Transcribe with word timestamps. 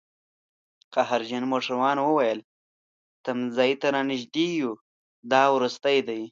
قهرجن 0.93 1.43
موټروان 1.51 1.97
وویل: 2.01 2.39
تمځي 3.25 3.71
ته 3.81 3.87
رانژدي 3.95 4.47
یوو، 4.61 4.81
دا 5.31 5.43
وروستی 5.55 5.97
دی 6.07 6.21